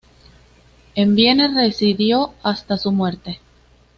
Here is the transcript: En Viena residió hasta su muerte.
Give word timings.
En 0.95 1.13
Viena 1.13 1.47
residió 1.55 2.33
hasta 2.41 2.79
su 2.79 2.91
muerte. 2.91 3.39